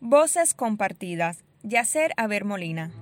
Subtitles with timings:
[0.00, 1.42] Voces compartidas.
[1.64, 2.92] Yacer Aber Molina.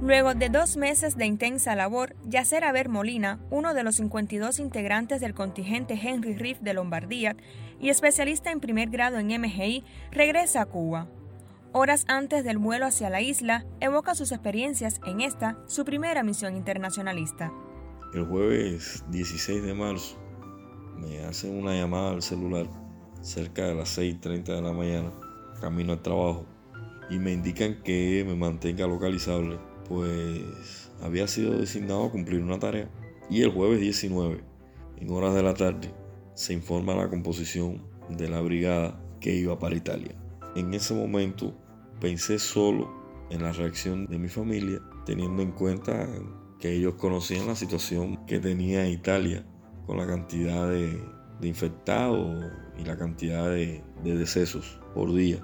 [0.00, 5.20] Luego de dos meses de intensa labor, Yacer Aber Molina, uno de los 52 integrantes
[5.20, 7.36] del contingente Henry Riff de Lombardía
[7.80, 11.06] y especialista en primer grado en MGI, regresa a Cuba.
[11.70, 16.56] Horas antes del vuelo hacia la isla, evoca sus experiencias en esta, su primera misión
[16.56, 17.52] internacionalista.
[18.14, 20.18] El jueves 16 de marzo
[20.96, 22.81] me hacen una llamada al celular
[23.22, 25.10] cerca de las 6.30 de la mañana,
[25.60, 26.44] camino al trabajo,
[27.08, 29.58] y me indican que me mantenga localizable,
[29.88, 32.90] pues había sido designado a cumplir una tarea.
[33.30, 34.42] Y el jueves 19,
[34.98, 35.92] en horas de la tarde,
[36.34, 40.14] se informa la composición de la brigada que iba para Italia.
[40.56, 41.54] En ese momento
[42.00, 42.90] pensé solo
[43.30, 46.08] en la reacción de mi familia, teniendo en cuenta
[46.58, 49.44] que ellos conocían la situación que tenía Italia
[49.86, 51.00] con la cantidad de,
[51.48, 52.44] infectados
[52.78, 55.40] y la cantidad de, de decesos por día.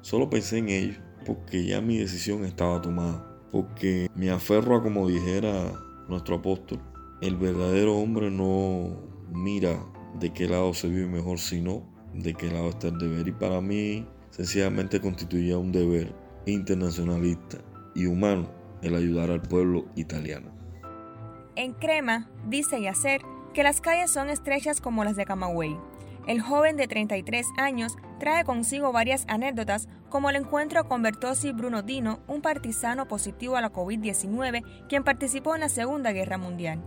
[0.00, 5.08] Solo pensé en ello porque ya mi decisión estaba tomada, porque me aferro a como
[5.08, 5.72] dijera
[6.08, 6.80] nuestro apóstol,
[7.20, 9.78] el verdadero hombre no mira
[10.18, 11.82] de qué lado se vive mejor, sino
[12.14, 13.28] de qué lado está el deber.
[13.28, 16.14] Y para mí sencillamente constituía un deber
[16.46, 17.58] internacionalista
[17.94, 18.50] y humano
[18.82, 20.50] el ayudar al pueblo italiano.
[21.56, 23.20] En Crema, dice Yacer
[23.54, 25.76] que las calles son estrechas como las de Camagüey.
[26.26, 31.82] El joven de 33 años trae consigo varias anécdotas, como el encuentro con Bertossi Bruno
[31.82, 36.82] Dino, un partisano positivo a la COVID-19, quien participó en la Segunda Guerra Mundial.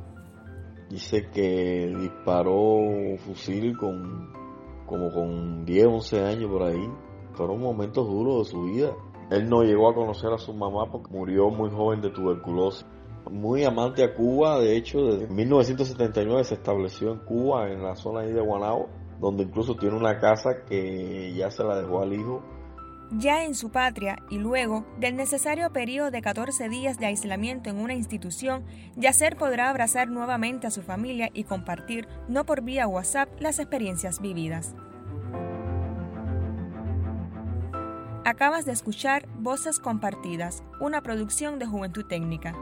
[0.90, 4.32] Dice que disparó un fusil con
[4.86, 6.90] como con 10, 11 años por ahí.
[7.34, 8.92] Fueron momentos duros de su vida.
[9.32, 12.86] Él no llegó a conocer a su mamá porque murió muy joven de tuberculosis
[13.30, 18.22] muy amante a Cuba, de hecho desde 1979 se estableció en Cuba, en la zona
[18.22, 22.44] ahí de Guanabo, donde incluso tiene una casa que ya se la dejó al hijo.
[23.12, 27.78] Ya en su patria y luego del necesario periodo de 14 días de aislamiento en
[27.78, 28.64] una institución,
[28.96, 34.20] Yacer podrá abrazar nuevamente a su familia y compartir, no por vía WhatsApp, las experiencias
[34.20, 34.74] vividas.
[38.26, 42.56] Acabas de escuchar Voces Compartidas, una producción de Juventud Técnica.